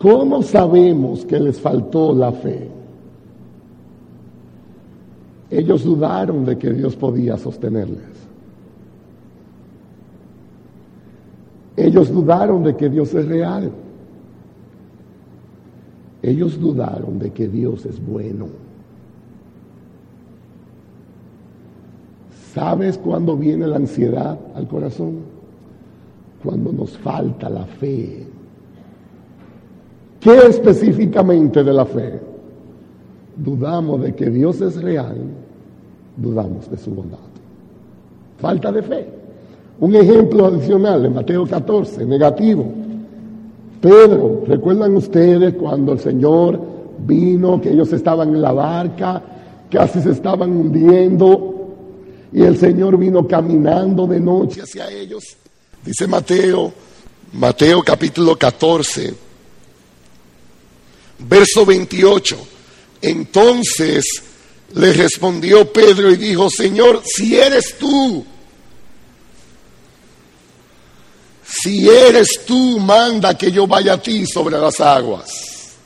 [0.00, 2.70] ¿Cómo sabemos que les faltó la fe?
[5.50, 8.08] Ellos dudaron de que Dios podía sostenerles.
[11.76, 13.70] Ellos dudaron de que Dios es real.
[16.22, 18.46] Ellos dudaron de que Dios es bueno.
[22.54, 25.18] ¿Sabes cuándo viene la ansiedad al corazón?
[26.42, 28.29] Cuando nos falta la fe
[30.20, 32.20] ¿Qué específicamente de la fe?
[33.36, 35.16] Dudamos de que Dios es real,
[36.14, 37.18] dudamos de su bondad.
[38.38, 39.08] Falta de fe.
[39.80, 42.66] Un ejemplo adicional en Mateo 14, negativo.
[43.80, 46.60] Pedro, ¿recuerdan ustedes cuando el Señor
[47.06, 49.22] vino, que ellos estaban en la barca,
[49.70, 51.54] casi se estaban hundiendo,
[52.30, 55.24] y el Señor vino caminando de noche hacia ellos?
[55.82, 56.70] Dice Mateo,
[57.32, 59.29] Mateo capítulo 14
[61.28, 62.36] Verso 28.
[63.02, 64.04] Entonces
[64.74, 68.24] le respondió Pedro y dijo, Señor, si eres tú,
[71.44, 75.76] si eres tú, manda que yo vaya a ti sobre las aguas.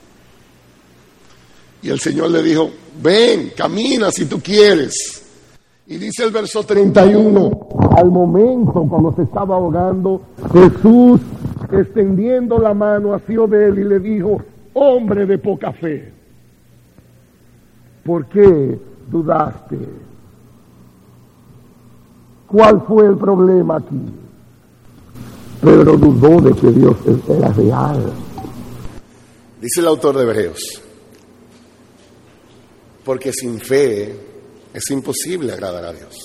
[1.81, 2.69] Y el Señor le dijo,
[3.01, 5.23] ven, camina si tú quieres.
[5.87, 10.21] Y dice el verso 31, al momento cuando se estaba ahogando,
[10.51, 11.21] Jesús
[11.71, 14.41] extendiendo la mano hacia de él y le dijo,
[14.75, 16.11] hombre de poca fe.
[18.03, 19.77] ¿Por qué dudaste?
[22.47, 24.01] ¿Cuál fue el problema aquí?
[25.61, 26.95] Pedro dudó de que Dios
[27.27, 28.13] era real.
[29.59, 30.59] Dice el autor de Hebreos,
[33.03, 34.15] porque sin fe
[34.73, 36.15] es imposible agradar a Dios.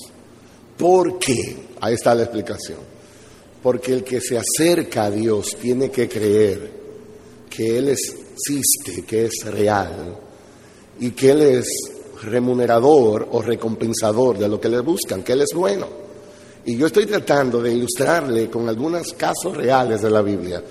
[0.76, 1.68] ¿Por qué?
[1.80, 2.78] Ahí está la explicación.
[3.62, 6.70] Porque el que se acerca a Dios tiene que creer
[7.48, 10.16] que Él es existe, que es real
[10.98, 11.68] y que Él es
[12.22, 15.86] remunerador o recompensador de lo que le buscan, que Él es bueno.
[16.64, 20.62] Y yo estoy tratando de ilustrarle con algunos casos reales de la Biblia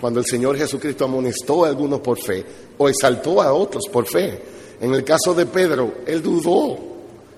[0.00, 2.44] cuando el Señor Jesucristo amonestó a algunos por fe
[2.76, 4.40] o exaltó a otros por fe.
[4.80, 6.78] En el caso de Pedro, él dudó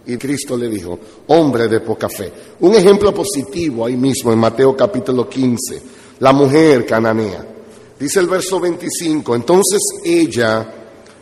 [0.07, 2.30] y Cristo le dijo, hombre de poca fe.
[2.61, 5.82] Un ejemplo positivo ahí mismo en Mateo capítulo 15,
[6.18, 7.47] la mujer cananea.
[8.01, 10.66] Dice el verso 25, entonces ella,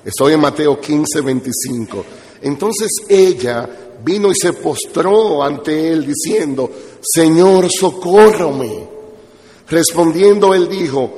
[0.05, 2.05] estoy en Mateo 15, 25,
[2.43, 3.69] entonces ella
[4.05, 6.71] vino y se postró ante él diciendo,
[7.03, 8.87] Señor, socórrome.
[9.69, 11.11] Respondiendo él dijo,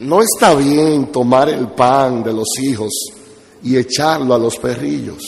[0.00, 2.92] no está bien tomar el pan de los hijos
[3.62, 5.22] y echarlo a los perrillos.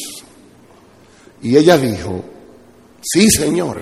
[1.41, 2.23] Y ella dijo,
[3.01, 3.81] sí, Señor,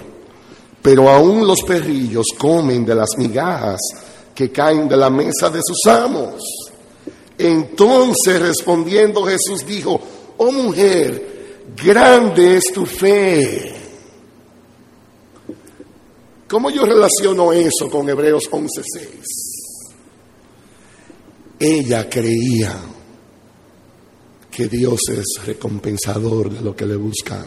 [0.80, 3.80] pero aún los perrillos comen de las migajas
[4.36, 6.42] que caen de la mesa de sus amos.
[7.38, 9.98] Entonces respondiendo Jesús dijo,
[10.36, 13.74] oh mujer, grande es tu fe.
[16.46, 19.08] ¿Cómo yo relaciono eso con Hebreos 11:6?
[21.58, 22.76] Ella creía
[24.50, 27.46] que Dios es recompensador de lo que le buscan.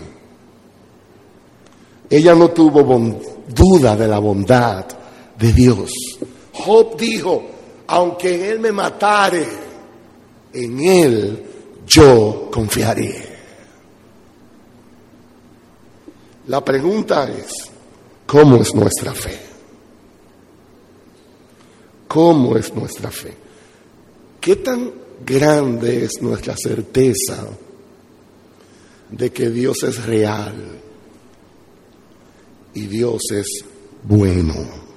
[2.09, 2.83] Ella no tuvo
[3.47, 4.85] duda de la bondad
[5.37, 5.91] de Dios.
[6.59, 7.43] Job dijo,
[7.87, 9.47] aunque Él me matare,
[10.53, 11.45] en Él
[11.87, 13.27] yo confiaré.
[16.47, 17.51] La pregunta es,
[18.25, 19.39] ¿cómo es nuestra fe?
[22.07, 23.35] ¿Cómo es nuestra fe?
[24.41, 24.91] ¿Qué tan
[25.25, 27.47] grande es nuestra certeza
[29.09, 30.79] de que Dios es real
[32.73, 33.63] y Dios es
[34.03, 34.88] bueno?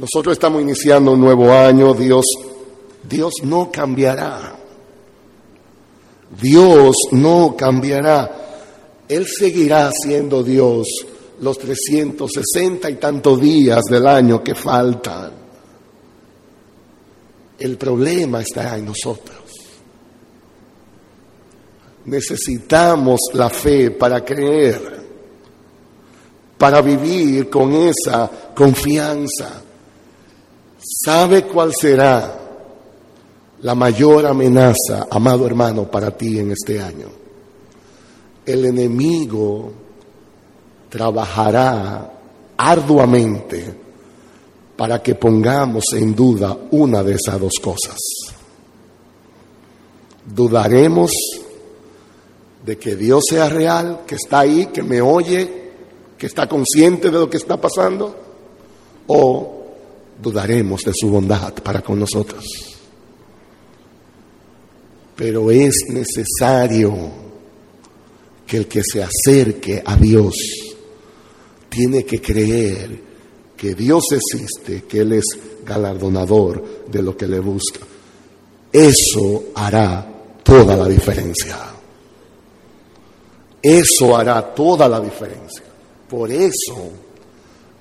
[0.00, 2.24] Nosotros estamos iniciando un nuevo año, Dios,
[3.06, 4.56] Dios no cambiará.
[6.40, 9.04] Dios no cambiará.
[9.06, 10.88] Él seguirá siendo Dios
[11.42, 15.32] los 360 y tantos días del año que faltan.
[17.58, 19.38] El problema está en nosotros.
[22.06, 24.98] Necesitamos la fe para creer,
[26.56, 29.64] para vivir con esa confianza.
[30.82, 32.38] ¿Sabe cuál será
[33.62, 37.08] la mayor amenaza, amado hermano, para ti en este año?
[38.46, 39.72] El enemigo
[40.88, 42.12] trabajará
[42.56, 43.74] arduamente
[44.74, 47.98] para que pongamos en duda una de esas dos cosas.
[50.24, 51.10] Dudaremos
[52.64, 55.72] de que Dios sea real, que está ahí, que me oye,
[56.16, 58.16] que está consciente de lo que está pasando,
[59.06, 59.59] o
[60.20, 62.44] dudaremos de su bondad para con nosotros.
[65.16, 66.94] Pero es necesario
[68.46, 70.34] que el que se acerque a Dios
[71.68, 73.10] tiene que creer
[73.56, 75.24] que Dios existe, que Él es
[75.64, 77.80] galardonador de lo que le busca.
[78.72, 80.06] Eso hará
[80.42, 81.58] toda la diferencia.
[83.62, 85.62] Eso hará toda la diferencia.
[86.08, 86.90] Por eso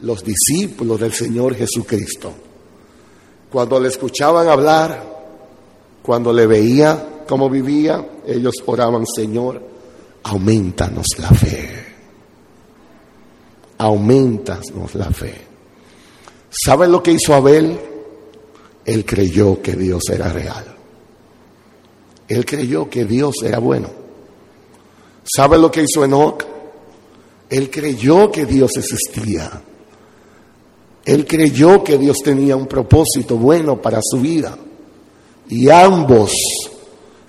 [0.02, 2.34] los discípulos del Señor Jesucristo,
[3.52, 5.20] cuando le escuchaban hablar,
[6.02, 9.62] cuando le veía cómo vivía, ellos oraban, Señor,
[10.24, 11.86] aumentanos la fe.
[13.78, 15.34] Aumentanos la fe.
[16.50, 17.80] ¿Saben lo que hizo Abel?
[18.86, 20.66] Él creyó que Dios era real.
[22.28, 23.90] Él creyó que Dios era bueno.
[25.24, 26.44] ¿Saben lo que hizo Enoch?
[27.50, 29.64] Él creyó que Dios existía.
[31.06, 34.58] Él creyó que Dios tenía un propósito bueno para su vida.
[35.50, 36.32] Y ambos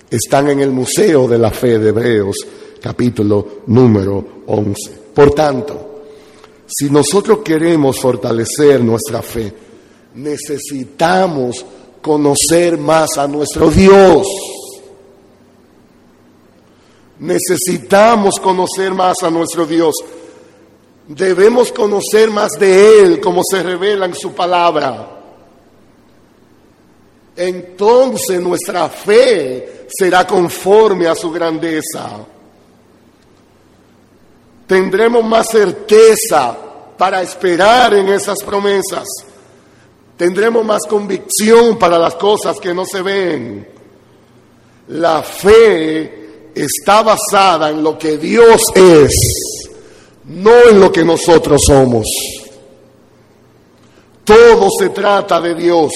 [0.09, 2.35] están en el Museo de la Fe de Hebreos,
[2.81, 5.01] capítulo número 11.
[5.13, 6.03] Por tanto,
[6.67, 9.53] si nosotros queremos fortalecer nuestra fe,
[10.15, 11.65] necesitamos
[12.01, 14.27] conocer más a nuestro Dios.
[17.19, 19.93] Necesitamos conocer más a nuestro Dios.
[21.15, 25.07] Debemos conocer más de Él como se revela en su palabra.
[27.35, 32.25] Entonces nuestra fe será conforme a su grandeza
[34.71, 36.57] tendremos más certeza
[36.97, 39.05] para esperar en esas promesas.
[40.15, 43.67] Tendremos más convicción para las cosas que no se ven.
[44.87, 49.60] La fe está basada en lo que Dios es,
[50.31, 52.07] no en lo que nosotros somos.
[54.23, 55.91] Todo se trata de Dios.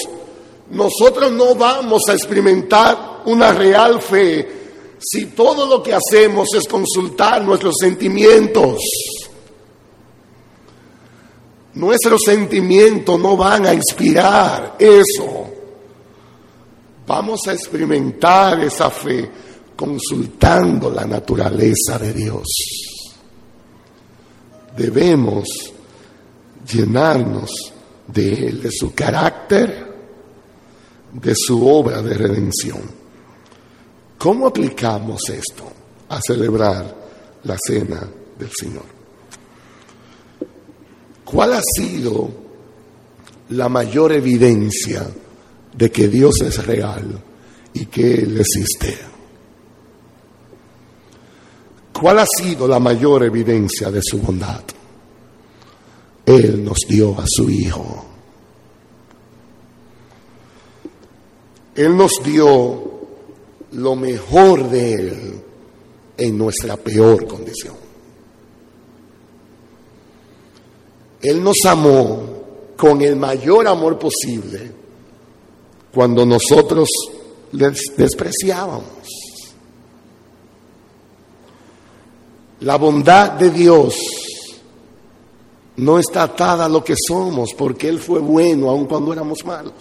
[0.70, 4.56] Nosotros no vamos a experimentar una real fe
[4.98, 8.78] si todo lo que hacemos es consultar nuestros sentimientos?
[11.74, 15.46] Nuestros sentimientos no van a inspirar eso.
[17.06, 19.30] Vamos a experimentar esa fe
[19.76, 22.85] consultando la naturaleza de Dios.
[24.76, 25.46] Debemos
[26.70, 27.50] llenarnos
[28.06, 29.86] de Él, de su carácter,
[31.12, 32.82] de su obra de redención.
[34.18, 35.70] ¿Cómo aplicamos esto
[36.08, 36.94] a celebrar
[37.44, 38.08] la cena
[38.38, 38.84] del Señor?
[41.24, 42.28] ¿Cuál ha sido
[43.50, 45.06] la mayor evidencia
[45.72, 47.20] de que Dios es real
[47.74, 49.15] y que Él existe?
[52.00, 54.62] ¿Cuál ha sido la mayor evidencia de su bondad?
[56.26, 58.04] Él nos dio a su Hijo.
[61.74, 63.00] Él nos dio
[63.72, 65.40] lo mejor de Él
[66.16, 67.76] en nuestra peor condición.
[71.22, 72.22] Él nos amó
[72.76, 74.70] con el mayor amor posible
[75.92, 76.88] cuando nosotros
[77.52, 79.05] les despreciábamos.
[82.60, 83.94] La bondad de Dios
[85.76, 89.74] no está atada a lo que somos, porque Él fue bueno aun cuando éramos malos.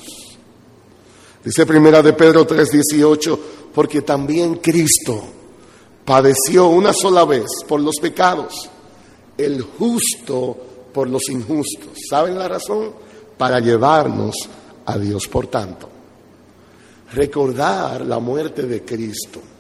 [1.44, 3.40] Dice primera de Pedro 3:18,
[3.74, 5.22] porque también Cristo
[6.04, 8.70] padeció una sola vez por los pecados,
[9.38, 10.58] el justo
[10.94, 11.92] por los injustos.
[12.10, 12.92] ¿Saben la razón?
[13.38, 14.36] Para llevarnos
[14.86, 15.28] a Dios.
[15.28, 15.88] Por tanto,
[17.14, 19.55] recordar la muerte de Cristo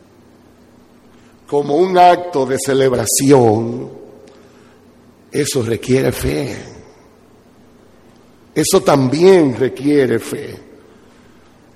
[1.47, 3.89] como un acto de celebración,
[5.31, 6.57] eso requiere fe.
[8.53, 10.57] Eso también requiere fe.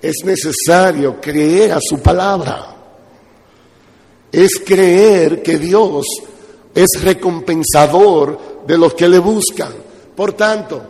[0.00, 2.74] Es necesario creer a su palabra.
[4.32, 6.06] Es creer que Dios
[6.74, 9.72] es recompensador de los que le buscan.
[10.16, 10.82] Por tanto,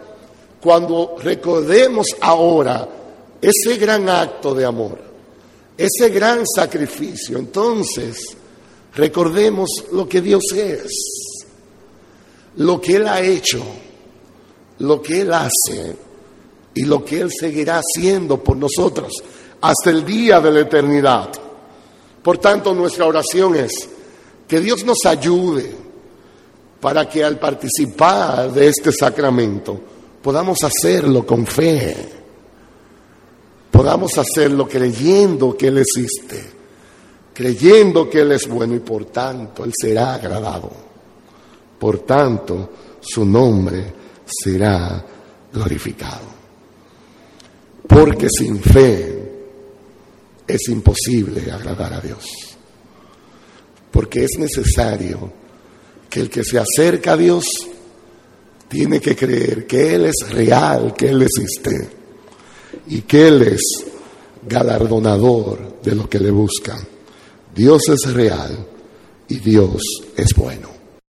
[0.60, 2.88] cuando recordemos ahora
[3.40, 4.98] ese gran acto de amor,
[5.76, 8.36] ese gran sacrificio, entonces
[8.94, 11.46] Recordemos lo que Dios es,
[12.56, 13.62] lo que Él ha hecho,
[14.78, 15.96] lo que Él hace
[16.74, 19.22] y lo que Él seguirá haciendo por nosotros
[19.60, 21.30] hasta el día de la eternidad.
[22.22, 23.88] Por tanto, nuestra oración es
[24.48, 25.72] que Dios nos ayude
[26.80, 29.80] para que al participar de este sacramento
[30.20, 31.96] podamos hacerlo con fe,
[33.70, 36.59] podamos hacerlo creyendo que Él existe
[37.40, 40.70] creyendo que Él es bueno y por tanto Él será agradado.
[41.78, 42.70] Por tanto,
[43.00, 43.94] su nombre
[44.26, 45.02] será
[45.50, 46.26] glorificado.
[47.88, 49.32] Porque sin fe
[50.46, 52.26] es imposible agradar a Dios.
[53.90, 55.32] Porque es necesario
[56.10, 57.46] que el que se acerca a Dios
[58.68, 61.88] tiene que creer que Él es real, que Él existe
[62.88, 63.62] y que Él es
[64.46, 66.99] galardonador de los que le buscan.
[67.54, 68.56] Dios es real
[69.28, 69.82] y Dios
[70.16, 70.79] es bueno.